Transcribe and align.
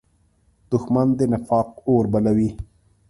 دښمن 0.71 1.07
د 1.17 1.21
نفاق 1.31 1.69
اور 1.87 2.05
بلوي 2.13 2.49